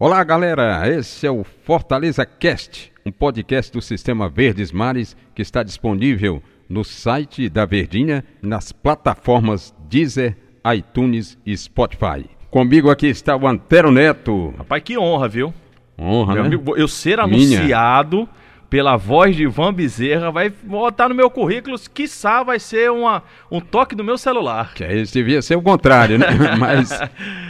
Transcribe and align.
Olá, 0.00 0.22
galera. 0.22 0.88
Esse 0.88 1.26
é 1.26 1.30
o 1.30 1.42
Fortaleza 1.42 2.24
Cast, 2.24 2.92
um 3.04 3.10
podcast 3.10 3.72
do 3.72 3.82
Sistema 3.82 4.28
Verdes 4.28 4.70
Mares 4.70 5.16
que 5.34 5.42
está 5.42 5.64
disponível 5.64 6.40
no 6.68 6.84
site 6.84 7.48
da 7.48 7.64
Verdinha 7.66 8.24
nas 8.40 8.70
plataformas 8.70 9.74
Deezer, 9.88 10.36
iTunes 10.72 11.36
e 11.44 11.56
Spotify. 11.56 12.24
Comigo 12.48 12.90
aqui 12.90 13.08
está 13.08 13.34
o 13.36 13.48
Antero 13.48 13.90
Neto. 13.90 14.54
Rapaz, 14.56 14.84
que 14.84 14.96
honra, 14.96 15.26
viu? 15.26 15.52
Honra, 15.98 16.34
Meu 16.34 16.42
né? 16.44 16.48
amigo, 16.48 16.76
eu 16.76 16.86
ser 16.86 17.18
Minha. 17.26 17.58
anunciado 17.58 18.28
pela 18.70 18.96
voz 18.96 19.34
de 19.34 19.44
Ivan 19.44 19.72
Bezerra 19.72 20.30
vai 20.30 20.50
botar 20.50 21.08
no 21.08 21.14
meu 21.14 21.30
currículo, 21.30 21.78
quiçá 21.92 22.42
vai 22.42 22.58
ser 22.58 22.90
uma, 22.90 23.22
um 23.50 23.60
toque 23.60 23.94
do 23.94 24.04
meu 24.04 24.18
celular. 24.18 24.74
Que 24.74 24.84
aí 24.84 25.02
devia 25.04 25.40
ser 25.40 25.56
o 25.56 25.62
contrário, 25.62 26.18
né? 26.18 26.26
Mas 26.58 26.98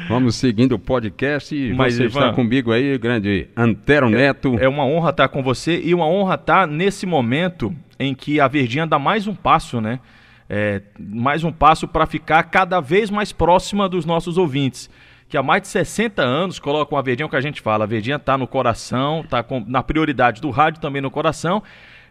vamos 0.09 0.37
seguindo 0.37 0.73
o 0.73 0.79
podcast 0.79 1.55
e 1.55 1.75
Mas, 1.75 1.95
você 1.95 2.07
está 2.07 2.27
Ivan, 2.27 2.35
comigo 2.35 2.73
aí, 2.73 2.97
grande 2.99 3.49
Antero 3.57 4.09
Neto. 4.09 4.57
É 4.61 4.69
uma 4.69 4.85
honra 4.85 5.11
estar 5.11 5.29
com 5.29 5.43
você 5.43 5.81
e 5.83 5.93
uma 5.95 6.07
honra 6.07 6.35
estar 6.37 6.67
nesse 6.67 7.05
momento 7.05 7.75
em 7.99 8.15
que 8.15 8.41
a 8.41 8.47
Verdinha 8.47 8.87
dá 8.87 8.99
mais 8.99 9.27
um 9.27 9.35
passo, 9.35 9.81
né? 9.81 9.99
É, 10.49 10.81
mais 10.99 11.45
um 11.45 11.53
passo 11.53 11.87
para 11.87 12.07
ficar 12.07 12.43
cada 12.45 12.81
vez 12.81 13.11
mais 13.11 13.33
próxima 13.33 13.89
dos 13.89 14.07
nossos 14.07 14.39
ouvintes. 14.39 14.89
Que 15.29 15.37
há 15.37 15.43
mais 15.43 15.63
de 15.63 15.69
60 15.69 16.23
anos 16.23 16.59
colocam 16.59 16.97
a 16.97 17.03
Verdinha, 17.03 17.25
é 17.25 17.29
o 17.29 17.31
que 17.31 17.37
a 17.37 17.41
gente 17.41 17.61
fala, 17.61 17.85
a 17.85 17.87
Verdinha 17.87 18.17
está 18.17 18.39
no 18.39 18.47
coração, 18.47 19.21
está 19.21 19.45
na 19.67 19.83
prioridade 19.83 20.41
do 20.41 20.49
rádio 20.49 20.81
também 20.81 21.03
no 21.03 21.11
coração. 21.11 21.63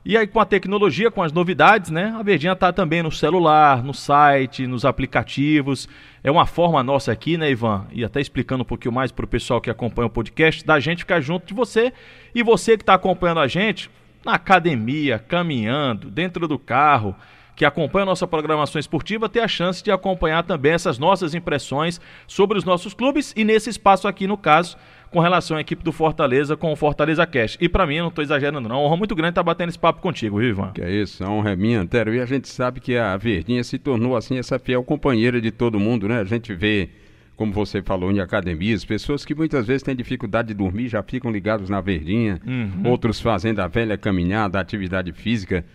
E 0.06 0.16
aí 0.16 0.28
com 0.28 0.40
a 0.40 0.46
tecnologia, 0.46 1.10
com 1.10 1.24
as 1.24 1.34
novidades, 1.34 1.90
né? 1.90 2.16
A 2.18 2.24
Verdinha 2.24 2.54
está 2.54 2.72
também 2.72 3.04
no 3.04 3.12
celular, 3.12 3.84
no 3.84 3.94
site, 3.94 4.68
nos 4.68 4.86
aplicativos. 4.86 5.90
É 6.24 6.32
uma 6.32 6.46
forma 6.46 6.82
nossa 6.84 7.12
aqui, 7.12 7.38
né, 7.38 7.50
Ivan? 7.50 7.88
E 7.92 8.06
até 8.06 8.22
explicando 8.22 8.62
um 8.62 8.66
pouquinho 8.66 8.94
mais 8.94 9.12
para 9.12 9.26
o 9.26 9.28
pessoal 9.28 9.60
que 9.60 9.70
acompanha 9.70 10.06
o 10.06 10.10
podcast, 10.10 10.64
da 10.64 10.80
gente 10.80 11.00
ficar 11.00 11.20
junto 11.20 11.48
de 11.48 11.54
você. 11.54 11.92
E 12.34 12.44
você 12.44 12.78
que 12.78 12.84
está 12.84 12.94
acompanhando 12.94 13.40
a 13.40 13.48
gente 13.48 13.90
na 14.24 14.36
academia, 14.36 15.20
caminhando, 15.20 16.10
dentro 16.10 16.48
do 16.48 16.60
carro, 16.60 17.16
que 17.58 17.66
acompanha 17.66 18.04
a 18.04 18.06
nossa 18.06 18.28
programação 18.28 18.80
esportiva, 18.80 19.28
ter 19.28 19.40
a 19.40 19.48
chance 19.48 19.84
de 19.84 19.92
acompanhar 19.92 20.44
também 20.44 20.74
essas 20.74 21.00
nossas 21.00 21.34
impressões 21.34 22.00
sobre 22.28 22.56
os 22.56 22.64
nossos 22.64 22.94
clubes 22.94 23.34
e 23.36 23.44
nesse 23.44 23.68
espaço 23.68 24.08
aqui, 24.08 24.28
no 24.28 24.38
caso, 24.38 24.78
com 25.10 25.20
relação 25.20 25.58
à 25.58 25.62
equipe 25.62 25.84
do 25.84 25.92
Fortaleza 25.92 26.56
com 26.56 26.72
o 26.72 26.76
Fortaleza 26.76 27.26
Cash. 27.26 27.58
E 27.60 27.68
para 27.68 27.88
mim, 27.88 27.98
não 27.98 28.10
estou 28.10 28.24
exagerando 28.24 28.70
não, 28.70 28.76
é 28.76 28.80
honra 28.80 28.96
muito 28.96 29.16
grande 29.16 29.32
estar 29.32 29.42
batendo 29.42 29.70
esse 29.70 29.80
papo 29.80 30.02
contigo, 30.02 30.38
viu, 30.38 30.50
Ivan? 30.50 30.72
Que 30.72 30.84
é 30.84 30.92
isso, 30.92 31.24
a 31.24 31.30
honra 31.32 31.54
é 31.54 31.56
minha, 31.56 31.82
Antero. 31.82 32.14
E 32.14 32.22
a 32.22 32.28
gente 32.28 32.48
sabe 32.48 32.80
que 32.80 32.96
a 32.96 33.18
Verdinha 33.18 33.64
se 33.64 33.80
tornou, 33.80 34.16
assim, 34.16 34.38
essa 34.38 34.60
fiel 34.60 34.84
companheira 34.84 35.42
de 35.42 35.50
todo 35.50 35.80
mundo, 35.80 36.08
né? 36.08 36.20
A 36.20 36.26
gente 36.26 36.54
vê, 36.54 36.90
como 37.36 37.52
você 37.52 37.82
falou, 37.82 38.12
em 38.12 38.20
academias, 38.20 38.86
pessoas 38.86 39.26
que 39.26 39.34
muitas 39.34 39.66
vezes 39.66 39.82
têm 39.82 39.96
dificuldade 39.96 40.50
de 40.50 40.54
dormir, 40.54 40.90
já 40.90 41.02
ficam 41.02 41.32
ligados 41.32 41.72
na 41.72 41.82
Verdinha. 41.82 42.40
Uhum. 42.46 42.92
Outros 42.92 43.20
fazendo 43.20 43.62
a 43.62 43.68
velha 43.68 43.98
caminhada, 43.98 44.60
a 44.60 44.62
atividade 44.62 45.12
física. 45.12 45.66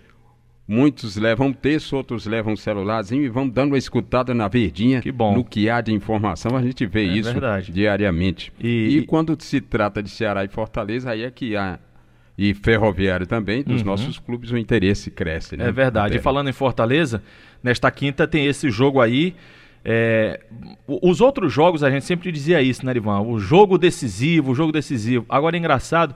Muitos 0.72 1.16
levam 1.16 1.52
texto, 1.52 1.94
outros 1.94 2.24
levam 2.24 2.56
celularzinho 2.56 3.22
e 3.22 3.28
vão 3.28 3.46
dando 3.46 3.72
uma 3.72 3.78
escutada 3.78 4.32
na 4.32 4.48
Verdinha. 4.48 5.02
Que 5.02 5.12
bom. 5.12 5.34
No 5.34 5.44
que 5.44 5.68
há 5.68 5.80
de 5.82 5.92
informação, 5.92 6.56
a 6.56 6.62
gente 6.62 6.86
vê 6.86 7.00
É 7.02 7.04
isso 7.18 7.30
verdade. 7.32 7.70
diariamente. 7.70 8.50
E- 8.58 8.96
e 8.98 9.02
quando 9.06 9.36
se 9.42 9.60
trata 9.60 10.02
de 10.02 10.08
Ceará 10.08 10.44
e 10.44 10.48
Fortaleza, 10.48 11.10
aí 11.10 11.22
é 11.24 11.30
que 11.30 11.54
há 11.56 11.78
e 12.38 12.54
Ferroviário 12.54 13.26
também, 13.26 13.62
dos 13.62 13.82
nossos 13.82 14.18
clubes, 14.18 14.50
o 14.50 14.56
interesse 14.56 15.10
cresce, 15.10 15.54
né? 15.56 15.64
Uhum. 15.64 15.68
É 15.68 15.72
verdade. 15.72 16.16
E 16.16 16.20
falando 16.20 16.48
em 16.48 16.52
Fortaleza, 16.52 17.22
nesta 17.62 17.90
quinta 17.90 18.26
tem 18.26 18.46
esse 18.46 18.70
jogo 18.70 19.00
aí. 19.02 19.34
é, 19.84 20.40
Os 20.86 21.20
outros 21.20 21.52
jogos 21.52 21.82
a 21.84 21.90
gente 21.90 22.06
sempre 22.06 22.32
dizia 22.32 22.62
isso, 22.62 22.86
né, 22.86 22.92
Ivan? 22.96 23.20
O 23.20 23.38
jogo 23.38 23.76
decisivo, 23.76 24.52
o 24.52 24.54
jogo 24.54 24.72
decisivo. 24.72 25.26
Agora 25.28 25.56
é 25.56 25.58
engraçado 25.58 26.14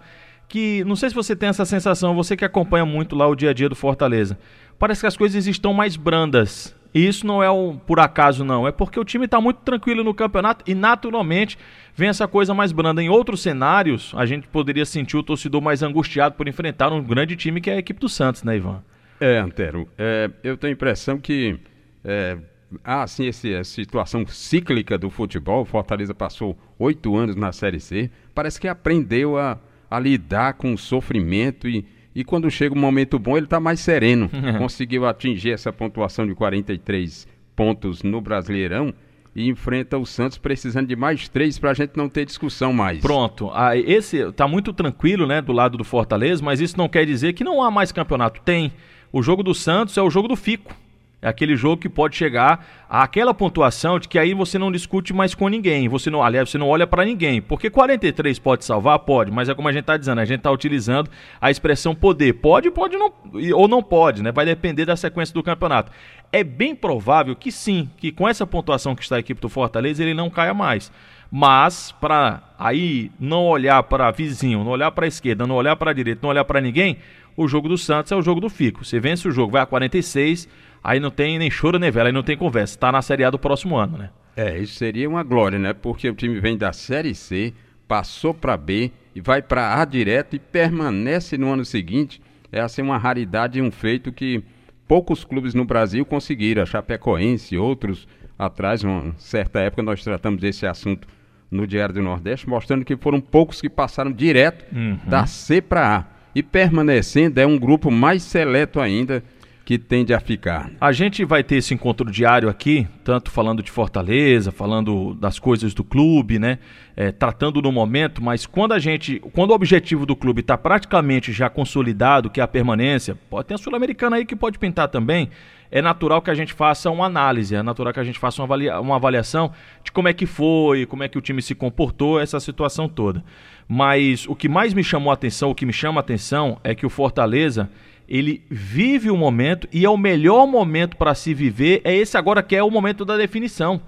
que, 0.49 0.85
não 0.85 0.97
sei 0.97 1.09
se 1.09 1.15
você 1.15 1.35
tem 1.35 1.49
essa 1.49 1.65
sensação, 1.65 2.15
você 2.15 2.37
que 2.37 2.45
acompanha 2.45 2.85
muito 2.85 3.17
lá 3.17 3.27
o 3.27 3.35
dia 3.35 3.51
a 3.51 3.53
dia 3.53 3.69
do 3.69 3.75
Fortaleza, 3.75 4.39
parece 4.79 5.01
que 5.01 5.07
as 5.07 5.17
coisas 5.17 5.47
estão 5.47 5.73
mais 5.73 5.97
brandas. 5.97 6.75
E 6.95 7.07
isso 7.07 7.27
não 7.27 7.43
é 7.43 7.51
um 7.51 7.77
por 7.77 8.01
acaso, 8.01 8.43
não. 8.43 8.67
É 8.67 8.73
porque 8.73 8.99
o 8.99 9.05
time 9.05 9.27
está 9.27 9.39
muito 9.39 9.59
tranquilo 9.59 10.03
no 10.03 10.15
campeonato 10.15 10.65
e, 10.67 10.75
naturalmente, 10.75 11.59
vem 11.95 12.09
essa 12.09 12.27
coisa 12.27 12.55
mais 12.55 12.73
branda. 12.73 13.03
Em 13.03 13.11
outros 13.11 13.43
cenários, 13.43 14.15
a 14.17 14.25
gente 14.25 14.49
poderia 14.49 14.87
sentir 14.87 15.17
o 15.17 15.23
torcedor 15.23 15.61
mais 15.61 15.83
angustiado 15.83 16.37
por 16.37 16.49
enfrentar 16.49 16.91
um 16.93 17.03
grande 17.03 17.37
time 17.37 17.61
que 17.61 17.69
é 17.69 17.75
a 17.75 17.79
equipe 17.79 18.01
do 18.01 18.09
Santos, 18.09 18.43
né, 18.43 18.57
Ivan? 18.57 18.83
É, 19.21 19.39
Antero, 19.39 19.89
é, 19.99 20.31
eu 20.43 20.57
tenho 20.57 20.73
a 20.73 20.75
impressão 20.75 21.19
que 21.19 21.59
é, 22.05 22.39
há 22.85 23.03
assim 23.03 23.27
essa 23.29 23.65
situação 23.65 24.27
cíclica 24.27 24.97
do 24.97 25.11
futebol. 25.11 25.63
O 25.63 25.65
Fortaleza 25.67 26.15
passou 26.15 26.57
oito 26.79 27.17
anos 27.17 27.37
na 27.37 27.53
Série 27.53 27.81
C, 27.81 28.11
parece 28.35 28.61
que 28.61 28.69
aprendeu 28.69 29.39
a, 29.39 29.59
a 29.91 29.99
lidar 29.99 30.55
com 30.55 30.73
o 30.73 30.79
sofrimento 30.79 31.69
e, 31.69 31.85
e 32.15 32.25
quando 32.25 32.51
chega 32.51 32.75
um 32.75 32.81
momento 32.81 33.19
bom 33.19 33.37
ele 33.37 33.47
está 33.47 33.61
mais 33.61 33.81
sereno. 33.81 34.31
Conseguiu 34.59 35.07
atingir 35.07 35.51
essa 35.51 35.73
pontuação 35.73 36.27
de 36.27 36.35
43 36.35 37.27
pontos 37.55 38.03
no 38.03 38.21
Brasileirão 38.21 38.93
e 39.35 39.49
enfrenta 39.49 39.99
o 39.99 40.07
Santos 40.07 40.39
precisando 40.39 40.89
de 40.89 40.97
mais 40.97 41.29
três 41.29 41.59
para 41.59 41.71
a 41.71 41.75
gente 41.75 41.97
não 41.97 42.09
ter 42.09 42.25
discussão 42.25 42.73
mais. 42.73 43.01
Pronto, 43.01 43.51
ah, 43.53 43.77
esse 43.77 44.33
tá 44.33 44.49
muito 44.49 44.73
tranquilo, 44.73 45.27
né, 45.27 45.43
do 45.43 45.53
lado 45.53 45.77
do 45.77 45.85
Fortaleza, 45.85 46.43
mas 46.43 46.61
isso 46.61 46.79
não 46.79 46.89
quer 46.89 47.05
dizer 47.05 47.35
que 47.35 47.45
não 47.45 47.63
há 47.63 47.71
mais 47.71 47.93
campeonato. 47.93 48.41
Tem. 48.41 48.73
O 49.13 49.23
jogo 49.23 49.43
do 49.43 49.55
Santos 49.55 49.97
é 49.97 50.03
o 50.03 50.11
jogo 50.11 50.27
do 50.27 50.37
Fico. 50.37 50.75
É 51.21 51.29
aquele 51.29 51.57
jogo 51.57 51.81
que 51.81 51.89
pode 51.89 52.15
chegar 52.15 52.87
àquela 52.89 53.33
pontuação 53.33 53.99
de 53.99 54.07
que 54.07 54.19
aí 54.19 54.35
você 54.35 54.59
não 54.59 54.71
discute 54.71 55.15
mais 55.15 55.35
com 55.35 55.49
ninguém. 55.49 55.89
Você 55.89 56.11
não, 56.11 56.23
aliás, 56.23 56.51
você 56.51 56.59
não 56.59 56.69
olha 56.69 56.87
para 56.87 57.05
ninguém. 57.07 57.41
Porque 57.41 57.71
43 57.71 58.39
pode 58.39 58.67
salvar? 58.67 58.99
Pode, 58.99 59.31
mas 59.33 59.49
é 59.49 59.55
como 59.55 59.67
a 59.67 59.73
gente 59.73 59.81
está 59.83 59.97
dizendo, 59.97 60.21
a 60.21 60.25
gente 60.27 60.39
está 60.39 60.51
utilizando 60.51 61.11
a 61.41 61.51
expressão 61.51 61.95
poder. 61.95 62.35
Pode, 62.35 62.71
pode 62.71 62.97
não, 62.99 63.11
ou 63.55 63.67
não 63.67 63.83
pode, 63.83 64.23
né? 64.23 64.31
Vai 64.31 64.45
depender 64.45 64.85
da 64.85 64.95
sequência 64.95 65.33
do 65.33 65.43
campeonato. 65.43 65.91
É 66.31 66.45
bem 66.45 66.75
provável 66.75 67.35
que 67.35 67.51
sim, 67.51 67.91
que 67.97 68.13
com 68.13 68.29
essa 68.29 68.47
pontuação 68.47 68.95
que 68.95 69.03
está 69.03 69.17
a 69.17 69.21
equipe 69.21 69.41
do 69.41 69.49
Fortaleza, 69.49 70.03
ele 70.03 70.13
não 70.13 70.29
caia 70.29 70.53
mais. 70.53 70.93
Mas 71.31 71.93
para 71.99 72.43
aí 72.59 73.11
não 73.19 73.47
olhar 73.47 73.83
para 73.85 74.11
vizinho, 74.11 74.63
não 74.63 74.71
olhar 74.71 74.91
para 74.91 75.07
a 75.07 75.09
esquerda, 75.09 75.47
não 75.47 75.57
olhar 75.57 75.77
para 75.77 75.91
a 75.91 75.95
direita, 75.95 76.21
não 76.23 76.31
olhar 76.31 76.45
para 76.45 76.61
ninguém, 76.61 76.99
o 77.37 77.47
jogo 77.49 77.69
do 77.69 77.77
Santos 77.77 78.13
é 78.13 78.17
o 78.17 78.23
jogo 78.23 78.41
do 78.41 78.49
Fico. 78.49 78.85
Você 78.85 78.99
vence 78.99 79.27
o 79.29 79.31
jogo, 79.31 79.53
vai 79.53 79.63
a 79.63 79.67
46, 79.67 80.49
aí 80.87 81.01
não 81.01 81.11
tem 81.11 81.37
nem 81.37 81.51
choro 81.51 81.81
nem 81.81 81.91
vela, 81.91 82.09
aí 82.09 82.13
não 82.13 82.23
tem 82.23 82.37
conversa. 82.37 82.77
Está 82.77 82.93
na 82.93 83.03
Série 83.03 83.25
A 83.25 83.31
do 83.31 83.39
próximo 83.41 83.77
ano, 83.77 83.99
né? 83.99 84.11
É, 84.37 84.57
isso 84.57 84.75
seria 84.75 85.09
uma 85.09 85.25
glória, 85.25 85.59
né? 85.59 85.73
Porque 85.73 86.09
o 86.09 86.15
time 86.15 86.39
vem 86.39 86.57
da 86.57 86.73
Série 86.73 87.13
C, 87.13 87.53
passou 87.89 88.33
para 88.33 88.57
B 88.57 88.93
e 89.13 89.21
vai 89.21 89.43
para 89.43 89.81
A 89.81 89.85
direto 89.85 90.37
e 90.37 90.39
permanece 90.39 91.37
no 91.37 91.53
ano 91.53 91.65
seguinte. 91.65 92.23
É 92.53 92.61
assim 92.61 92.83
uma 92.83 92.99
raridade 92.99 93.59
e 93.59 93.63
um 93.63 93.71
feito 93.71 94.13
que 94.13 94.45
poucos 94.87 95.25
clubes 95.25 95.55
no 95.55 95.65
Brasil 95.65 96.05
conseguiram. 96.05 96.63
A 96.63 96.67
Chapecoense 96.67 97.57
e 97.57 97.59
outros 97.59 98.07
atrás, 98.39 98.85
uma 98.85 99.13
certa 99.19 99.59
época 99.59 99.83
nós 99.83 100.05
tratamos 100.05 100.41
desse 100.41 100.67
assunto 100.67 101.09
no 101.51 101.67
Diário 101.67 101.97
do 101.97 102.03
Nordeste, 102.03 102.49
mostrando 102.49 102.85
que 102.85 102.97
foram 102.97 103.21
poucos 103.21 103.61
que 103.61 103.69
passaram 103.69 104.13
direto 104.13 104.65
da 105.05 105.27
C 105.27 105.61
para 105.61 105.97
A. 105.97 106.05
E 106.33 106.43
permanecendo 106.43 107.41
é 107.41 107.47
um 107.47 107.59
grupo 107.59 107.91
mais 107.91 108.23
seleto 108.23 108.79
ainda 108.79 109.25
que 109.67 109.77
tende 109.77 110.15
a 110.15 110.21
ficar. 110.21 110.71
A 110.81 110.93
gente 110.93 111.25
vai 111.25 111.43
ter 111.43 111.57
esse 111.57 111.75
encontro 111.75 112.09
diário 112.09 112.49
aqui, 112.49 112.87
tanto 113.03 113.33
falando 113.33 113.65
de 113.65 113.71
Fortaleza, 113.73 114.53
falando 114.53 115.13
das 115.15 115.41
coisas 115.41 115.75
do 115.75 115.83
clube, 115.83 116.39
né? 116.39 116.61
É, 116.95 117.11
tratando 117.11 117.61
no 117.61 117.73
momento, 117.73 118.23
mas 118.23 118.47
quando 118.47 118.73
a 118.73 118.79
gente. 118.79 119.19
Quando 119.33 119.51
o 119.51 119.55
objetivo 119.55 120.07
do 120.07 120.15
clube 120.15 120.41
está 120.41 120.57
praticamente 120.57 121.33
já 121.33 121.51
consolidado, 121.51 122.31
que 122.31 122.41
é 122.41 122.45
a 122.45 122.47
permanência, 122.47 123.19
pode 123.29 123.49
ter 123.49 123.55
a 123.55 123.59
Sul-Americana 123.59 124.17
aí 124.17 124.25
que 124.25 124.37
pode 124.37 124.57
pintar 124.57 124.87
também. 124.87 125.31
É 125.71 125.83
natural 125.83 126.23
que 126.23 126.31
a 126.31 126.35
gente 126.35 126.53
faça 126.53 126.91
uma 126.91 127.07
análise, 127.07 127.55
é 127.55 127.63
natural 127.63 127.93
que 127.93 128.01
a 128.01 128.05
gente 128.05 128.19
faça 128.19 128.41
uma, 128.41 128.47
avalia- 128.47 128.81
uma 128.81 128.97
avaliação 128.97 129.53
de 129.83 129.91
como 129.91 130.09
é 130.09 130.13
que 130.13 130.27
foi, 130.27 130.87
como 130.87 131.03
é 131.03 131.09
que 131.09 131.19
o 131.19 131.21
time 131.21 131.43
se 131.43 131.55
comportou, 131.55 132.21
essa 132.21 132.39
situação 132.41 132.89
toda. 132.89 133.25
Mas 133.69 134.27
o 134.29 134.35
que 134.35 134.49
mais 134.49 134.73
me 134.73 134.85
chamou 134.85 135.11
a 135.11 135.15
atenção, 135.15 135.51
o 135.51 135.55
que 135.55 135.67
me 135.67 135.73
chama 135.73 136.01
a 136.01 136.03
atenção 136.03 136.59
é 136.63 136.75
que 136.75 136.87
o 136.87 136.91
Fortaleza 136.91 137.69
ele 138.09 138.45
vive 138.49 139.11
o 139.11 139.17
momento 139.17 139.69
e 139.73 139.85
é 139.85 139.91
o 139.91 139.97
melhor 139.97 140.47
momento 140.47 140.97
para 140.97 141.15
se 141.15 141.35
viver 141.35 141.81
é 141.83 141.95
esse 141.95 142.17
agora 142.17 142.43
que 142.43 142.55
é 142.55 142.63
o 142.63 142.71
momento 142.71 143.05
da 143.05 143.17
definição. 143.17 143.81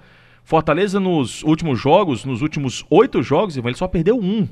Fortaleza 0.43 0.99
nos 0.99 1.43
últimos 1.45 1.79
jogos, 1.79 2.25
nos 2.25 2.43
últimos 2.43 2.85
oito 2.91 3.23
jogos, 3.23 3.57
ele 3.57 3.75
só 3.75 3.87
perdeu 3.87 4.19
um. 4.19 4.49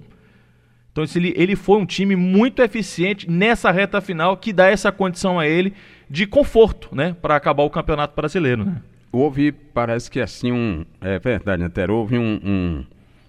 Então 0.93 1.05
ele, 1.17 1.34
ele 1.37 1.56
foi 1.56 1.79
um 1.79 1.84
time 1.87 2.14
muito 2.14 2.62
eficiente 2.62 3.29
nessa 3.29 3.70
reta 3.70 4.00
final 4.00 4.37
que 4.37 4.52
dá 4.52 4.69
essa 4.69 4.93
condição 4.93 5.38
a 5.38 5.46
ele 5.46 5.75
de 6.08 6.26
conforto, 6.26 6.94
né, 6.94 7.17
para 7.20 7.37
acabar 7.37 7.64
o 7.64 7.70
campeonato 7.70 8.14
brasileiro. 8.14 8.64
Né? 8.64 8.82
Houve, 9.12 9.53
parece 9.53 10.11
que 10.11 10.20
assim, 10.20 10.53
um. 10.53 10.85
É 11.00 11.19
verdade, 11.19 11.62
Antero, 11.62 11.94
houve 11.94 12.19
um. 12.19 12.41
um 12.44 12.85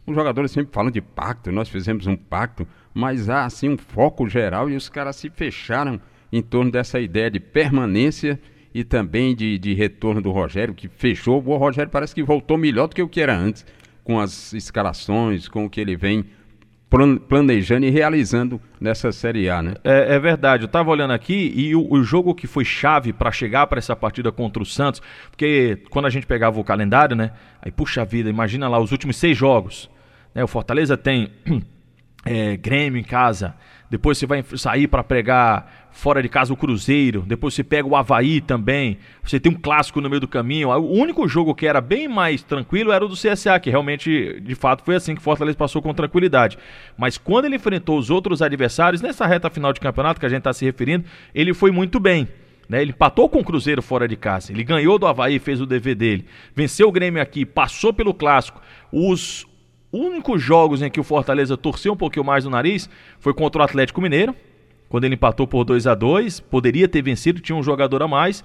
os 0.05 0.15
jogadores 0.15 0.51
sempre 0.51 0.73
falam 0.73 0.89
de 0.89 1.01
pacto, 1.01 1.51
nós 1.51 1.67
fizemos 1.67 2.07
um 2.07 2.15
pacto, 2.15 2.65
mas 2.93 3.29
há 3.29 3.43
assim 3.43 3.69
um 3.69 3.77
foco 3.77 4.27
geral 4.29 4.69
e 4.69 4.75
os 4.75 4.87
caras 4.87 5.17
se 5.17 5.29
fecharam 5.29 5.99
em 6.31 6.41
torno 6.41 6.71
dessa 6.71 6.99
ideia 6.99 7.29
de 7.29 7.41
permanência 7.41 8.39
e 8.73 8.85
também 8.85 9.35
de, 9.35 9.57
de 9.57 9.73
retorno 9.73 10.21
do 10.21 10.31
Rogério, 10.31 10.73
que 10.73 10.87
fechou. 10.87 11.43
O 11.45 11.57
Rogério 11.57 11.91
parece 11.91 12.15
que 12.15 12.23
voltou 12.23 12.57
melhor 12.57 12.87
do 12.87 12.95
que 12.95 13.01
o 13.01 13.09
que 13.09 13.19
era 13.19 13.35
antes, 13.35 13.65
com 14.03 14.19
as 14.19 14.53
escalações, 14.53 15.47
com 15.47 15.65
o 15.65 15.69
que 15.69 15.81
ele 15.81 15.97
vem 15.97 16.25
planejando 16.89 17.85
e 17.85 17.89
realizando 17.89 18.61
nessa 18.79 19.11
Série 19.11 19.49
A, 19.49 19.61
né? 19.61 19.73
É, 19.83 20.15
é 20.15 20.19
verdade, 20.19 20.63
eu 20.63 20.67
estava 20.67 20.89
olhando 20.89 21.11
aqui 21.11 21.51
e 21.53 21.75
o, 21.75 21.85
o, 21.91 22.01
jogo 22.03 22.33
que 22.33 22.47
foi 22.47 22.63
chave 22.63 23.11
para 23.11 23.29
chegar 23.29 23.67
para 23.67 23.77
essa 23.77 23.95
partida 23.95 24.31
contra 24.31 24.63
o 24.63 24.65
Santos, 24.65 25.01
porque 25.29 25.81
quando 25.89 26.05
a 26.05 26.09
gente 26.09 26.25
pegava 26.25 26.59
o 26.59 26.63
calendário, 26.63 27.15
né? 27.15 27.31
Aí, 27.61 27.71
puxa 27.71 28.05
vida, 28.05 28.29
imagina 28.29 28.69
lá 28.69 28.79
os 28.79 28.91
últimos 28.91 29.17
seis 29.17 29.37
jogos. 29.37 29.89
Né, 30.33 30.43
o 30.43 30.47
Fortaleza 30.47 30.95
tem 30.95 31.31
é, 32.25 32.55
Grêmio 32.55 32.99
em 32.99 33.03
casa, 33.03 33.55
depois 33.89 34.17
você 34.17 34.25
vai 34.25 34.43
sair 34.55 34.87
para 34.87 35.03
pregar 35.03 35.87
fora 35.91 36.21
de 36.21 36.29
casa 36.29 36.53
o 36.53 36.57
Cruzeiro, 36.57 37.23
depois 37.25 37.53
você 37.53 37.63
pega 37.63 37.87
o 37.87 37.95
Havaí 37.95 38.41
também, 38.41 38.97
você 39.23 39.39
tem 39.39 39.51
um 39.51 39.55
clássico 39.55 40.01
no 40.01 40.09
meio 40.09 40.19
do 40.19 40.27
caminho. 40.27 40.69
O 40.69 40.93
único 40.93 41.27
jogo 41.27 41.55
que 41.55 41.65
era 41.65 41.79
bem 41.79 42.07
mais 42.07 42.43
tranquilo 42.43 42.91
era 42.91 43.03
o 43.03 43.07
do 43.07 43.15
CSA, 43.15 43.59
que 43.59 43.69
realmente, 43.69 44.39
de 44.41 44.55
fato, 44.55 44.83
foi 44.83 44.95
assim 44.95 45.15
que 45.15 45.21
Fortaleza 45.21 45.57
passou 45.57 45.81
com 45.81 45.93
tranquilidade. 45.93 46.57
Mas 46.97 47.17
quando 47.17 47.45
ele 47.45 47.55
enfrentou 47.55 47.97
os 47.97 48.09
outros 48.09 48.41
adversários, 48.41 49.01
nessa 49.01 49.25
reta 49.25 49.49
final 49.49 49.71
de 49.71 49.79
campeonato 49.79 50.19
que 50.19 50.25
a 50.25 50.29
gente 50.29 50.39
está 50.39 50.53
se 50.53 50.65
referindo, 50.65 51.05
ele 51.33 51.53
foi 51.53 51.71
muito 51.71 51.99
bem. 51.99 52.27
Né, 52.69 52.81
ele 52.81 52.91
empatou 52.91 53.29
com 53.29 53.39
o 53.39 53.43
Cruzeiro 53.45 53.81
fora 53.81 54.09
de 54.09 54.17
casa. 54.17 54.51
Ele 54.51 54.61
ganhou 54.61 54.99
do 54.99 55.07
Havaí, 55.07 55.39
fez 55.39 55.61
o 55.61 55.65
dever 55.65 55.95
dele. 55.95 56.25
Venceu 56.53 56.89
o 56.89 56.91
Grêmio 56.91 57.21
aqui, 57.21 57.45
passou 57.45 57.93
pelo 57.93 58.13
clássico. 58.13 58.61
Os 58.91 59.46
únicos 59.91 60.41
jogos 60.41 60.81
em 60.81 60.89
que 60.89 60.99
o 60.99 61.03
Fortaleza 61.03 61.57
torceu 61.57 61.93
um 61.93 61.97
pouquinho 61.97 62.25
mais 62.25 62.45
no 62.45 62.51
nariz 62.51 62.89
foi 63.19 63.33
contra 63.33 63.61
o 63.61 63.65
Atlético 63.65 64.01
Mineiro, 64.01 64.35
quando 64.89 65.03
ele 65.03 65.15
empatou 65.15 65.47
por 65.47 65.63
2 65.63 65.87
a 65.87 65.95
2 65.95 66.39
poderia 66.39 66.87
ter 66.87 67.01
vencido, 67.01 67.41
tinha 67.41 67.55
um 67.55 67.63
jogador 67.63 68.01
a 68.01 68.07
mais. 68.07 68.43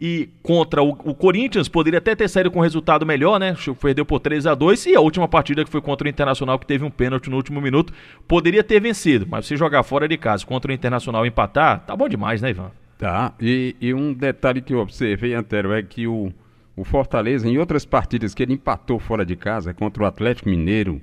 E 0.00 0.28
contra 0.42 0.82
o, 0.82 0.90
o, 0.90 1.14
Corinthians, 1.14 1.68
poderia 1.68 1.98
até 1.98 2.16
ter 2.16 2.28
saído 2.28 2.50
com 2.50 2.58
um 2.58 2.62
resultado 2.62 3.06
melhor, 3.06 3.38
né? 3.38 3.56
Perdeu 3.80 4.04
por 4.04 4.18
3 4.18 4.44
a 4.46 4.54
2 4.54 4.86
E 4.86 4.96
a 4.96 5.00
última 5.00 5.28
partida 5.28 5.64
que 5.64 5.70
foi 5.70 5.80
contra 5.80 6.06
o 6.06 6.10
Internacional, 6.10 6.58
que 6.58 6.66
teve 6.66 6.84
um 6.84 6.90
pênalti 6.90 7.30
no 7.30 7.36
último 7.36 7.60
minuto, 7.60 7.92
poderia 8.26 8.64
ter 8.64 8.80
vencido. 8.80 9.24
Mas 9.28 9.46
se 9.46 9.56
jogar 9.56 9.84
fora 9.84 10.08
de 10.08 10.16
casa 10.16 10.44
contra 10.44 10.70
o 10.72 10.74
Internacional 10.74 11.24
empatar, 11.24 11.84
tá 11.86 11.94
bom 11.94 12.08
demais, 12.08 12.42
né, 12.42 12.50
Ivan? 12.50 12.72
Tá. 12.98 13.34
E, 13.40 13.76
e 13.80 13.94
um 13.94 14.12
detalhe 14.12 14.60
que 14.60 14.74
eu 14.74 14.80
observei, 14.80 15.32
Antero, 15.32 15.72
é 15.72 15.82
que 15.82 16.08
o, 16.08 16.32
o 16.76 16.84
Fortaleza, 16.84 17.48
em 17.48 17.58
outras 17.58 17.84
partidas 17.84 18.34
que 18.34 18.42
ele 18.42 18.54
empatou 18.54 18.98
fora 18.98 19.24
de 19.24 19.36
casa, 19.36 19.72
contra 19.72 20.02
o 20.02 20.06
Atlético 20.06 20.48
Mineiro, 20.48 21.00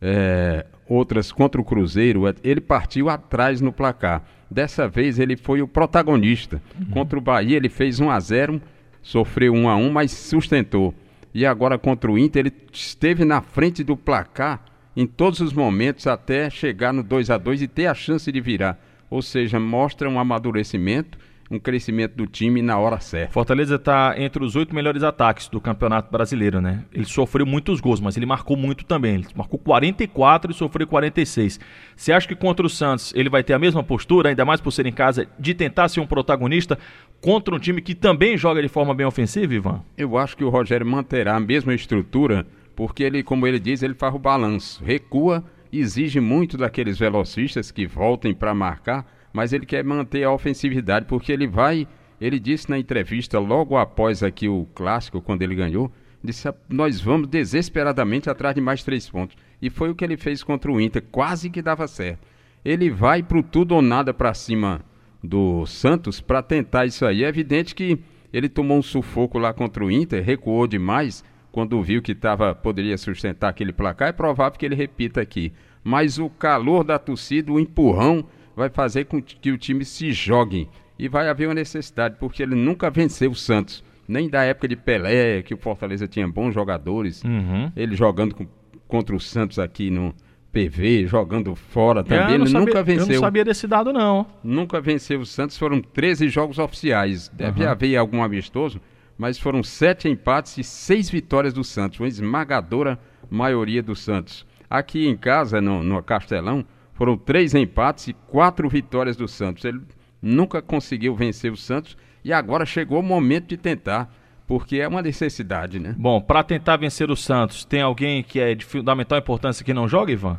é, 0.00 0.66
outras 0.88 1.30
contra 1.30 1.60
o 1.60 1.64
Cruzeiro, 1.64 2.26
é, 2.26 2.34
ele 2.42 2.60
partiu 2.60 3.08
atrás 3.08 3.60
no 3.60 3.72
placar. 3.72 4.24
Dessa 4.50 4.88
vez 4.88 5.18
ele 5.18 5.36
foi 5.36 5.62
o 5.62 5.68
protagonista. 5.68 6.60
Uhum. 6.78 6.86
Contra 6.86 7.18
o 7.18 7.22
Bahia 7.22 7.56
ele 7.56 7.68
fez 7.68 8.00
1 8.00 8.10
a 8.10 8.18
0, 8.18 8.60
sofreu 9.00 9.52
1 9.52 9.68
a 9.68 9.76
1, 9.76 9.90
mas 9.92 10.10
sustentou. 10.10 10.92
E 11.32 11.46
agora 11.46 11.78
contra 11.78 12.10
o 12.10 12.18
Inter 12.18 12.46
ele 12.46 12.52
esteve 12.72 13.24
na 13.24 13.40
frente 13.40 13.84
do 13.84 13.96
placar 13.96 14.64
em 14.96 15.06
todos 15.06 15.38
os 15.38 15.52
momentos 15.52 16.08
até 16.08 16.50
chegar 16.50 16.92
no 16.92 17.04
2 17.04 17.30
a 17.30 17.38
2 17.38 17.62
e 17.62 17.68
ter 17.68 17.86
a 17.86 17.94
chance 17.94 18.30
de 18.32 18.40
virar. 18.40 18.76
Ou 19.08 19.22
seja, 19.22 19.60
mostra 19.60 20.10
um 20.10 20.18
amadurecimento 20.18 21.16
um 21.50 21.58
crescimento 21.58 22.14
do 22.14 22.26
time 22.28 22.62
na 22.62 22.78
hora 22.78 23.00
certa. 23.00 23.32
Fortaleza 23.32 23.74
está 23.74 24.14
entre 24.16 24.44
os 24.44 24.54
oito 24.54 24.72
melhores 24.72 25.02
ataques 25.02 25.48
do 25.48 25.60
Campeonato 25.60 26.10
Brasileiro, 26.10 26.60
né? 26.60 26.84
Ele 26.92 27.04
sofreu 27.04 27.44
muitos 27.44 27.80
gols, 27.80 28.00
mas 28.00 28.16
ele 28.16 28.24
marcou 28.24 28.56
muito 28.56 28.84
também. 28.84 29.16
Ele 29.16 29.26
marcou 29.34 29.58
44 29.58 30.52
e 30.52 30.54
sofreu 30.54 30.86
46. 30.86 31.58
Você 31.96 32.12
acha 32.12 32.28
que 32.28 32.36
contra 32.36 32.64
o 32.64 32.70
Santos 32.70 33.12
ele 33.16 33.28
vai 33.28 33.42
ter 33.42 33.52
a 33.52 33.58
mesma 33.58 33.82
postura, 33.82 34.28
ainda 34.28 34.44
mais 34.44 34.60
por 34.60 34.70
ser 34.70 34.86
em 34.86 34.92
casa, 34.92 35.26
de 35.38 35.52
tentar 35.52 35.88
ser 35.88 35.98
um 35.98 36.06
protagonista 36.06 36.78
contra 37.20 37.54
um 37.54 37.58
time 37.58 37.82
que 37.82 37.96
também 37.96 38.38
joga 38.38 38.62
de 38.62 38.68
forma 38.68 38.94
bem 38.94 39.06
ofensiva, 39.06 39.52
Ivan? 39.52 39.82
Eu 39.98 40.16
acho 40.16 40.36
que 40.36 40.44
o 40.44 40.50
Rogério 40.50 40.86
manterá 40.86 41.34
a 41.34 41.40
mesma 41.40 41.74
estrutura, 41.74 42.46
porque 42.76 43.02
ele, 43.02 43.24
como 43.24 43.44
ele 43.44 43.58
diz, 43.58 43.82
ele 43.82 43.94
faz 43.94 44.14
o 44.14 44.18
balanço. 44.20 44.84
Recua, 44.84 45.44
exige 45.72 46.20
muito 46.20 46.56
daqueles 46.56 46.96
velocistas 46.96 47.72
que 47.72 47.88
voltem 47.88 48.32
para 48.32 48.54
marcar 48.54 49.19
mas 49.32 49.52
ele 49.52 49.66
quer 49.66 49.84
manter 49.84 50.24
a 50.24 50.32
ofensividade, 50.32 51.06
porque 51.06 51.32
ele 51.32 51.46
vai. 51.46 51.86
Ele 52.20 52.38
disse 52.38 52.68
na 52.68 52.78
entrevista, 52.78 53.38
logo 53.38 53.76
após 53.76 54.22
aqui 54.22 54.48
o 54.48 54.66
clássico, 54.74 55.22
quando 55.22 55.42
ele 55.42 55.54
ganhou, 55.54 55.90
disse: 56.22 56.52
Nós 56.68 57.00
vamos 57.00 57.28
desesperadamente 57.28 58.28
atrás 58.28 58.54
de 58.54 58.60
mais 58.60 58.82
três 58.82 59.08
pontos. 59.08 59.36
E 59.60 59.70
foi 59.70 59.90
o 59.90 59.94
que 59.94 60.04
ele 60.04 60.16
fez 60.16 60.42
contra 60.42 60.70
o 60.70 60.80
Inter, 60.80 61.02
quase 61.10 61.50
que 61.50 61.62
dava 61.62 61.86
certo. 61.86 62.26
Ele 62.64 62.90
vai 62.90 63.22
pro 63.22 63.42
tudo 63.42 63.74
ou 63.74 63.82
nada 63.82 64.12
para 64.12 64.34
cima 64.34 64.82
do 65.22 65.64
Santos 65.66 66.20
para 66.20 66.42
tentar 66.42 66.86
isso 66.86 67.06
aí. 67.06 67.24
É 67.24 67.28
evidente 67.28 67.74
que 67.74 67.98
ele 68.32 68.48
tomou 68.48 68.78
um 68.78 68.82
sufoco 68.82 69.38
lá 69.38 69.52
contra 69.52 69.84
o 69.84 69.90
Inter, 69.90 70.22
recuou 70.22 70.66
demais 70.66 71.24
quando 71.50 71.82
viu 71.82 72.00
que 72.00 72.14
tava, 72.14 72.54
poderia 72.54 72.96
sustentar 72.96 73.48
aquele 73.48 73.72
placar. 73.72 74.08
É 74.08 74.12
provável 74.12 74.58
que 74.58 74.64
ele 74.64 74.74
repita 74.74 75.20
aqui. 75.20 75.52
Mas 75.82 76.18
o 76.18 76.28
calor 76.28 76.84
da 76.84 76.98
torcida, 76.98 77.50
o 77.50 77.58
empurrão 77.58 78.24
vai 78.60 78.68
fazer 78.68 79.06
com 79.06 79.22
que 79.22 79.50
o 79.50 79.58
time 79.58 79.84
se 79.84 80.12
jogue. 80.12 80.68
E 80.98 81.08
vai 81.08 81.28
haver 81.28 81.48
uma 81.48 81.54
necessidade, 81.54 82.16
porque 82.20 82.42
ele 82.42 82.54
nunca 82.54 82.90
venceu 82.90 83.30
o 83.30 83.34
Santos. 83.34 83.82
Nem 84.06 84.28
da 84.28 84.42
época 84.42 84.68
de 84.68 84.76
Pelé, 84.76 85.40
que 85.42 85.54
o 85.54 85.56
Fortaleza 85.56 86.06
tinha 86.06 86.28
bons 86.28 86.52
jogadores. 86.52 87.24
Uhum. 87.24 87.72
Ele 87.74 87.96
jogando 87.96 88.34
com, 88.34 88.46
contra 88.86 89.16
o 89.16 89.20
Santos 89.20 89.58
aqui 89.58 89.90
no 89.90 90.14
PV, 90.52 91.06
jogando 91.06 91.54
fora 91.54 92.04
também. 92.04 92.34
ele 92.34 92.46
sabia, 92.48 92.66
nunca 92.66 92.82
venceu. 92.82 93.06
Eu 93.06 93.12
não 93.14 93.20
sabia 93.20 93.44
desse 93.44 93.66
dado, 93.66 93.92
não. 93.94 94.26
Nunca 94.44 94.78
venceu 94.78 95.20
o 95.20 95.26
Santos. 95.26 95.56
Foram 95.56 95.80
13 95.80 96.28
jogos 96.28 96.58
oficiais. 96.58 97.30
Deve 97.30 97.62
uhum. 97.62 97.70
haver 97.70 97.96
algum 97.96 98.22
amistoso, 98.22 98.78
mas 99.16 99.38
foram 99.38 99.62
sete 99.62 100.06
empates 100.06 100.58
e 100.58 100.64
seis 100.64 101.08
vitórias 101.08 101.54
do 101.54 101.64
Santos. 101.64 101.98
Uma 101.98 102.08
esmagadora 102.08 102.98
maioria 103.30 103.82
do 103.82 103.96
Santos. 103.96 104.44
Aqui 104.68 105.06
em 105.06 105.16
casa, 105.16 105.62
no, 105.62 105.82
no 105.82 106.02
Castelão, 106.02 106.64
foram 107.00 107.16
três 107.16 107.54
empates 107.54 108.08
e 108.08 108.12
quatro 108.12 108.68
vitórias 108.68 109.16
do 109.16 109.26
Santos. 109.26 109.64
Ele 109.64 109.80
nunca 110.20 110.60
conseguiu 110.60 111.14
vencer 111.14 111.50
o 111.50 111.56
Santos 111.56 111.96
e 112.22 112.30
agora 112.30 112.66
chegou 112.66 113.00
o 113.00 113.02
momento 113.02 113.46
de 113.46 113.56
tentar, 113.56 114.14
porque 114.46 114.76
é 114.76 114.86
uma 114.86 115.00
necessidade, 115.00 115.80
né? 115.80 115.94
Bom, 115.96 116.20
para 116.20 116.42
tentar 116.42 116.76
vencer 116.76 117.10
o 117.10 117.16
Santos, 117.16 117.64
tem 117.64 117.80
alguém 117.80 118.22
que 118.22 118.38
é 118.38 118.54
de 118.54 118.66
fundamental 118.66 119.18
importância 119.18 119.64
que 119.64 119.72
não 119.72 119.88
joga, 119.88 120.12
Ivan? 120.12 120.38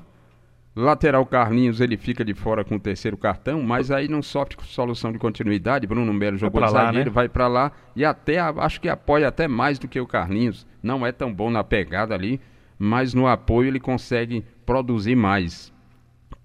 Lateral 0.75 1.25
Carlinhos, 1.25 1.81
ele 1.81 1.97
fica 1.97 2.23
de 2.23 2.35
fora 2.35 2.63
com 2.63 2.75
o 2.75 2.79
terceiro 2.79 3.17
cartão, 3.17 3.63
mas 3.63 3.89
aí 3.89 4.07
não 4.07 4.21
sofre 4.21 4.55
solução 4.61 5.11
de 5.11 5.17
continuidade. 5.17 5.87
Bruno 5.87 6.13
Melo 6.13 6.37
jogou 6.37 6.63
de 6.63 6.69
zagueiro, 6.69 7.09
né? 7.09 7.11
vai 7.11 7.27
para 7.27 7.47
lá 7.47 7.71
e 7.95 8.05
até 8.05 8.37
acho 8.37 8.79
que 8.79 8.87
apoia 8.87 9.29
até 9.29 9.47
mais 9.47 9.79
do 9.79 9.87
que 9.87 9.99
o 9.99 10.05
Carlinhos. 10.05 10.67
Não 10.83 11.03
é 11.03 11.11
tão 11.11 11.33
bom 11.33 11.49
na 11.49 11.63
pegada 11.63 12.13
ali, 12.13 12.39
mas 12.77 13.15
no 13.15 13.25
apoio 13.25 13.69
ele 13.69 13.79
consegue 13.79 14.45
produzir 14.63 15.15
mais. 15.15 15.73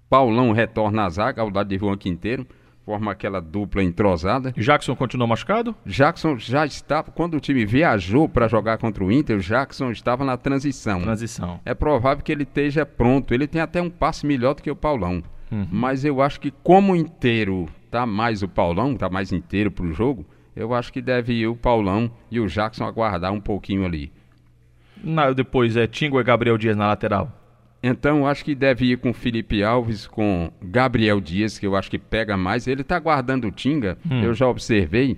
Paulão 0.09 0.51
retorna 0.51 1.05
à 1.05 1.09
zaga 1.09 1.41
ao 1.41 1.49
lado 1.49 1.67
de 1.67 1.77
Juan 1.77 1.97
Quinteiro, 1.97 2.47
forma 2.85 3.11
aquela 3.11 3.41
dupla 3.41 3.83
entrosada. 3.83 4.53
Jackson 4.53 4.95
continuou 4.95 5.27
machucado? 5.27 5.75
Jackson 5.85 6.37
já 6.37 6.65
estava, 6.65 7.11
quando 7.11 7.35
o 7.35 7.39
time 7.39 7.65
viajou 7.65 8.29
para 8.29 8.47
jogar 8.47 8.77
contra 8.77 9.03
o 9.03 9.11
Inter, 9.11 9.35
o 9.35 9.41
Jackson 9.41 9.91
estava 9.91 10.23
na 10.23 10.37
transição. 10.37 11.01
Transição. 11.01 11.59
É 11.65 11.73
provável 11.73 12.23
que 12.23 12.31
ele 12.31 12.43
esteja 12.43 12.85
pronto. 12.85 13.33
Ele 13.33 13.45
tem 13.45 13.59
até 13.59 13.81
um 13.81 13.89
passe 13.89 14.25
melhor 14.25 14.55
do 14.55 14.63
que 14.63 14.71
o 14.71 14.75
Paulão. 14.75 15.21
Uhum. 15.51 15.67
Mas 15.69 16.05
eu 16.05 16.21
acho 16.21 16.39
que 16.39 16.51
como 16.63 16.95
inteiro 16.95 17.67
tá 17.91 18.05
mais 18.05 18.41
o 18.41 18.47
Paulão, 18.47 18.95
tá 18.95 19.09
mais 19.09 19.33
inteiro 19.33 19.69
para 19.69 19.85
o 19.85 19.93
jogo, 19.93 20.25
eu 20.55 20.73
acho 20.73 20.91
que 20.91 21.01
deve 21.01 21.33
ir 21.33 21.47
o 21.47 21.55
Paulão 21.55 22.09
e 22.31 22.39
o 22.39 22.47
Jackson 22.47 22.85
aguardar 22.85 23.33
um 23.33 23.41
pouquinho 23.41 23.85
ali. 23.85 24.11
Na, 25.03 25.31
depois 25.31 25.75
é 25.75 25.87
Tingo 25.87 26.19
e 26.19 26.23
Gabriel 26.23 26.57
Dias 26.57 26.75
na 26.75 26.87
lateral. 26.87 27.31
Então, 27.81 28.25
acho 28.25 28.43
que 28.43 28.55
deve 28.55 28.91
ir 28.91 28.97
com 28.97 29.13
Felipe 29.13 29.63
Alves, 29.63 30.07
com 30.07 30.51
Gabriel 30.61 31.21
Dias, 31.21 31.59
que 31.59 31.65
eu 31.65 31.75
acho 31.75 31.89
que 31.89 31.99
pega 31.99 32.35
mais. 32.35 32.67
Ele 32.67 32.81
está 32.81 32.99
guardando 32.99 33.47
o 33.47 33.51
Tinga, 33.51 33.97
hum. 34.09 34.23
eu 34.23 34.33
já 34.33 34.47
observei. 34.47 35.17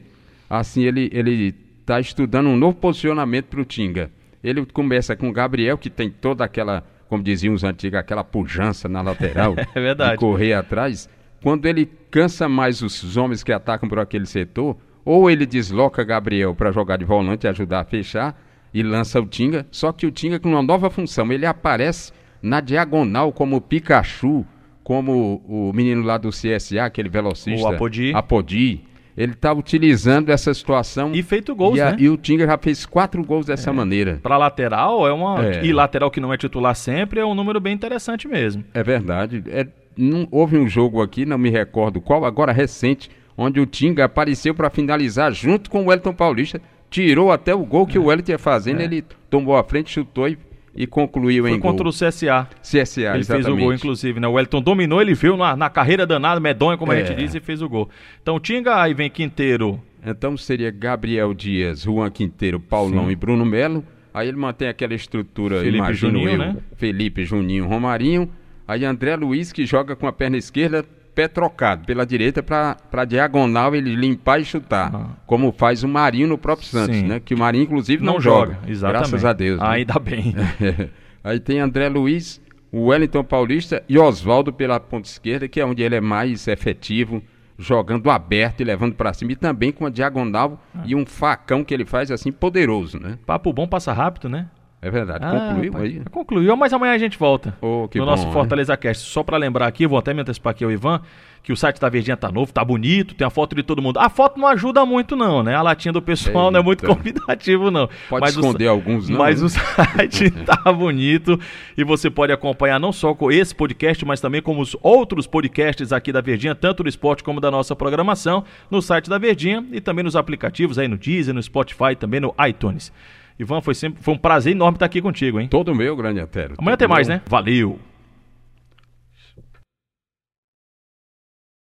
Assim, 0.49 0.83
ele 0.83 1.09
ele 1.13 1.55
está 1.79 1.99
estudando 1.99 2.47
um 2.47 2.57
novo 2.57 2.77
posicionamento 2.77 3.45
para 3.45 3.61
o 3.61 3.65
Tinga. 3.65 4.11
Ele 4.43 4.65
começa 4.65 5.15
com 5.15 5.29
o 5.29 5.33
Gabriel, 5.33 5.77
que 5.77 5.89
tem 5.89 6.09
toda 6.09 6.43
aquela, 6.43 6.83
como 7.07 7.23
diziam 7.23 7.53
os 7.53 7.63
antigos, 7.63 7.99
aquela 7.99 8.23
pujança 8.23 8.87
na 8.87 9.01
lateral. 9.01 9.55
é 9.73 9.79
verdade. 9.79 10.11
De 10.13 10.17
correr 10.17 10.53
atrás. 10.53 11.09
Quando 11.41 11.65
ele 11.65 11.89
cansa 12.11 12.47
mais 12.47 12.81
os 12.81 13.17
homens 13.17 13.43
que 13.43 13.51
atacam 13.51 13.87
por 13.87 13.99
aquele 13.99 14.25
setor, 14.25 14.77
ou 15.03 15.29
ele 15.29 15.45
desloca 15.45 16.03
Gabriel 16.03 16.53
para 16.53 16.71
jogar 16.71 16.97
de 16.97 17.05
volante 17.05 17.47
e 17.47 17.49
ajudar 17.49 17.79
a 17.79 17.85
fechar, 17.85 18.39
e 18.73 18.83
lança 18.83 19.19
o 19.19 19.25
Tinga. 19.25 19.65
Só 19.71 19.91
que 19.91 20.05
o 20.05 20.11
Tinga 20.11 20.39
com 20.39 20.49
uma 20.49 20.61
nova 20.61 20.89
função, 20.89 21.31
ele 21.31 21.45
aparece 21.45 22.13
na 22.41 22.61
diagonal 22.61 23.31
como 23.31 23.57
o 23.57 23.61
Pikachu, 23.61 24.45
como 24.83 25.41
o 25.47 25.71
menino 25.73 26.01
lá 26.03 26.17
do 26.17 26.29
CSA, 26.29 26.83
aquele 26.83 27.09
velocista. 27.09 27.67
O 27.67 27.73
Apodi. 27.73 28.11
Apodi. 28.13 28.81
Ele 29.15 29.33
está 29.33 29.51
utilizando 29.51 30.29
essa 30.29 30.53
situação. 30.53 31.11
E 31.13 31.21
feito 31.21 31.53
gols, 31.53 31.77
e 31.77 31.81
a, 31.81 31.91
né? 31.91 31.97
E 31.99 32.09
o 32.09 32.15
Tinga 32.15 32.45
já 32.45 32.57
fez 32.57 32.85
quatro 32.85 33.21
gols 33.21 33.45
dessa 33.45 33.69
é. 33.69 33.73
maneira. 33.73 34.19
Para 34.23 34.37
lateral, 34.37 35.05
é 35.05 35.11
uma. 35.11 35.45
É. 35.45 35.65
E 35.65 35.73
lateral 35.73 36.09
que 36.09 36.21
não 36.21 36.33
é 36.33 36.37
titular 36.37 36.73
sempre, 36.73 37.19
é 37.19 37.25
um 37.25 37.35
número 37.35 37.59
bem 37.59 37.73
interessante 37.73 38.27
mesmo. 38.29 38.63
É 38.73 38.81
verdade. 38.81 39.43
É, 39.47 39.67
não, 39.97 40.25
houve 40.31 40.57
um 40.57 40.69
jogo 40.69 41.01
aqui, 41.01 41.25
não 41.25 41.37
me 41.37 41.49
recordo 41.49 41.99
qual, 41.99 42.23
agora 42.23 42.53
recente, 42.53 43.11
onde 43.37 43.59
o 43.59 43.65
Tinga 43.65 44.05
apareceu 44.05 44.55
para 44.55 44.69
finalizar 44.69 45.33
junto 45.33 45.69
com 45.69 45.83
o 45.83 45.87
Wellington 45.87 46.13
Paulista. 46.13 46.61
Tirou 46.89 47.31
até 47.31 47.53
o 47.53 47.65
gol 47.65 47.85
que 47.85 47.97
é. 47.97 47.99
o 47.99 48.05
Wellington 48.05 48.31
ia 48.31 48.39
fazendo, 48.39 48.79
é. 48.79 48.85
ele 48.85 49.03
tomou 49.29 49.57
a 49.57 49.63
frente, 49.63 49.91
chutou 49.91 50.29
e 50.29 50.37
e 50.79 50.87
concluiu 50.87 51.43
Foi 51.43 51.51
em 51.51 51.59
contra 51.59 51.83
gol. 51.83 51.91
o 51.91 51.93
CSA. 51.93 52.47
CSA, 52.63 53.01
Ele 53.01 53.19
exatamente. 53.19 53.27
fez 53.27 53.47
o 53.47 53.55
gol, 53.57 53.73
inclusive, 53.73 54.17
né? 54.19 54.27
O 54.29 54.31
Wellington 54.31 54.61
dominou, 54.61 55.01
ele 55.01 55.13
viu 55.13 55.35
na, 55.35 55.53
na 55.55 55.69
carreira 55.69 56.07
danada, 56.07 56.39
medonha, 56.39 56.77
como 56.77 56.93
a 56.93 56.95
É. 56.95 57.05
gente 57.05 57.17
diz, 57.17 57.35
e 57.35 57.41
fez 57.41 57.61
o 57.61 57.67
gol. 57.67 57.89
Então, 58.21 58.39
Tinga, 58.39 58.81
aí 58.81 58.93
vem 58.93 59.09
Quinteiro. 59.09 59.79
Então 60.05 60.37
seria 60.37 60.71
Gabriel 60.71 61.33
Dias, 61.33 61.81
Juan 61.81 62.09
Quinteiro, 62.09 62.57
Paulão 62.61 63.07
Sim. 63.07 63.11
e 63.11 63.15
Bruno 63.17 63.45
Melo. 63.45 63.83
Aí 64.13 64.29
ele 64.29 64.37
mantém 64.37 64.69
aquela 64.69 64.93
estrutura, 64.93 65.57
Felipe 65.59 65.77
imagino 65.77 66.11
Juninho, 66.13 66.29
eu, 66.31 66.37
né? 66.37 66.55
Felipe, 66.77 67.25
Juninho, 67.25 67.67
Romarinho. 67.67 68.29
Aí 68.65 68.85
André 68.85 69.17
Luiz, 69.17 69.51
que 69.51 69.65
joga 69.65 69.97
com 69.97 70.07
a 70.07 70.13
perna 70.13 70.37
esquerda, 70.37 70.85
pé 71.19 71.27
trocado 71.27 71.85
pela 71.85 72.05
direita 72.05 72.41
para 72.41 73.03
diagonal 73.05 73.75
ele 73.75 73.93
limpar 73.93 74.39
e 74.39 74.45
chutar. 74.45 74.89
Ah. 74.95 75.07
Como 75.25 75.51
faz 75.51 75.83
o 75.83 75.87
Marinho 75.87 76.27
no 76.29 76.37
próprio 76.37 76.65
Santos, 76.67 76.95
Sim. 76.95 77.07
né? 77.07 77.19
Que 77.19 77.33
o 77.33 77.37
Marinho, 77.37 77.63
inclusive, 77.65 78.01
não, 78.01 78.13
Não, 78.13 78.21
joga. 78.21 78.53
joga, 78.53 78.71
exatamente. 78.71 79.09
Graças 79.09 79.25
a 79.25 79.33
Deus. 79.33 79.59
né? 79.59 79.65
Ainda 79.67 79.99
bem. 79.99 80.33
Aí 81.21 81.39
tem 81.39 81.59
André 81.59 81.89
Luiz, 81.89 82.41
o 82.71 82.85
Wellington 82.85 83.23
Paulista 83.25 83.83
e 83.89 83.97
Oswaldo 83.99 84.53
pela 84.53 84.79
ponta 84.79 85.09
esquerda, 85.09 85.47
que 85.49 85.59
é 85.59 85.65
onde 85.65 85.83
ele 85.83 85.95
é 85.95 86.01
mais 86.01 86.47
efetivo, 86.47 87.21
jogando 87.57 88.09
aberto 88.09 88.61
e 88.61 88.63
levando 88.63 88.95
para 88.95 89.13
cima. 89.13 89.33
E 89.33 89.35
também 89.35 89.71
com 89.73 89.85
a 89.85 89.89
diagonal 89.89 90.63
Ah. 90.73 90.83
e 90.85 90.95
um 90.95 91.05
facão 91.05 91.63
que 91.65 91.73
ele 91.73 91.83
faz 91.85 92.09
assim 92.11 92.31
poderoso, 92.31 92.97
né? 92.97 93.17
Papo 93.25 93.51
bom 93.51 93.67
passa 93.67 93.91
rápido, 93.91 94.29
né? 94.29 94.47
É 94.81 94.89
verdade. 94.89 95.25
Ah, 95.25 95.49
Concluiu 95.53 95.77
aí? 95.77 96.01
Concluiu, 96.09 96.55
mas 96.55 96.71
amanhã 96.71 96.93
a 96.93 96.97
gente 96.97 97.17
volta. 97.19 97.53
Oh, 97.61 97.87
que 97.89 97.97
no 97.99 98.05
bom, 98.05 98.11
nosso 98.11 98.25
né? 98.27 98.31
Fortaleza 98.31 98.77
Cast. 98.77 99.05
Só 99.09 99.23
pra 99.23 99.35
lembrar 99.37 99.67
aqui, 99.67 99.85
vou 99.85 99.99
até 99.99 100.13
me 100.13 100.21
antecipar 100.21 100.51
aqui 100.51 100.63
ao 100.63 100.71
Ivan, 100.71 101.01
que 101.43 101.51
o 101.51 101.57
site 101.57 101.81
da 101.81 101.89
Verdinha 101.89 102.15
tá 102.15 102.31
novo, 102.31 102.53
tá 102.53 102.63
bonito, 102.63 103.13
tem 103.13 103.27
a 103.27 103.29
foto 103.29 103.53
de 103.57 103.61
todo 103.61 103.81
mundo. 103.81 103.97
A 103.99 104.07
foto 104.09 104.39
não 104.39 104.47
ajuda 104.47 104.85
muito 104.85 105.17
não, 105.17 105.43
né? 105.43 105.53
A 105.53 105.61
latinha 105.61 105.91
do 105.91 106.01
pessoal 106.01 106.49
não 106.49 106.61
é 106.61 106.63
muito 106.63 106.85
Eita. 106.85 106.95
convidativo 106.95 107.69
não. 107.69 107.89
Pode 108.09 108.21
Mas 108.21 108.37
o 108.37 108.39
esconder 108.39 108.65
sa- 108.65 108.71
alguns, 108.71 109.09
não. 109.09 109.17
Mas 109.17 109.41
né? 109.41 109.47
o 109.47 109.49
site 109.49 110.31
tá 110.47 110.71
bonito 110.71 111.37
e 111.77 111.83
você 111.83 112.09
pode 112.09 112.31
acompanhar 112.31 112.79
não 112.79 112.93
só 112.93 113.13
com 113.13 113.29
esse 113.29 113.53
podcast, 113.53 114.05
mas 114.05 114.21
também 114.21 114.41
como 114.41 114.61
os 114.61 114.77
outros 114.81 115.27
podcasts 115.27 115.91
aqui 115.91 116.13
da 116.13 116.21
Verdinha, 116.21 116.55
tanto 116.55 116.83
do 116.83 116.89
esporte 116.89 117.21
como 117.21 117.41
da 117.41 117.51
nossa 117.51 117.75
programação, 117.75 118.45
no 118.71 118.81
site 118.81 119.09
da 119.09 119.17
Verdinha 119.17 119.65
e 119.73 119.81
também 119.81 120.05
nos 120.05 120.15
aplicativos 120.15 120.79
aí 120.79 120.87
no 120.87 120.97
Deezer, 120.97 121.33
no 121.33 121.43
Spotify, 121.43 121.97
também 121.99 122.21
no 122.21 122.33
iTunes. 122.47 122.93
Ivan, 123.39 123.61
foi 123.61 123.73
sempre 123.73 124.03
foi 124.03 124.13
um 124.13 124.17
prazer 124.17 124.51
enorme 124.51 124.75
estar 124.75 124.85
aqui 124.85 125.01
contigo, 125.01 125.39
hein? 125.39 125.47
Todo 125.47 125.73
meu, 125.73 125.95
grande 125.95 126.19
Antero. 126.19 126.55
Amanhã 126.57 126.75
tem 126.75 126.87
mais, 126.87 127.07
né? 127.07 127.21
Valeu! 127.25 127.79